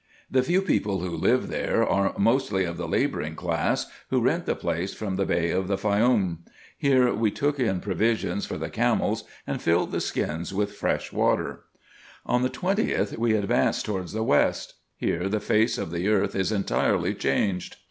The 0.31 0.41
few 0.41 0.63
people 0.63 1.01
who 1.01 1.11
live 1.15 1.47
there 1.47 1.87
are 1.87 2.15
mostly 2.17 2.65
of 2.65 2.75
the 2.77 2.87
labouring 2.87 3.35
class, 3.35 3.85
who 4.09 4.19
rent 4.19 4.47
the 4.47 4.55
place 4.55 4.95
from 4.95 5.15
the 5.15 5.27
Bey 5.27 5.51
of 5.51 5.67
the 5.67 5.77
Faioum. 5.77 6.39
Here 6.75 7.13
we 7.13 7.29
took 7.29 7.59
in 7.59 7.81
provision 7.81 8.41
for 8.41 8.57
the 8.57 8.71
camels, 8.71 9.25
and 9.45 9.61
filled 9.61 9.91
the 9.91 10.01
skins 10.01 10.55
with 10.55 10.73
fresh 10.73 11.13
water. 11.13 11.65
On 12.25 12.41
the 12.41 12.49
20th, 12.49 13.15
we 13.19 13.35
advanced 13.35 13.85
towards 13.85 14.11
the 14.11 14.23
west: 14.23 14.73
here 14.97 15.29
the 15.29 15.39
face 15.39 15.77
of 15.77 15.91
the 15.91 16.07
earth 16.07 16.35
is 16.35 16.51
entirely 16.51 17.13
changed. 17.13 17.75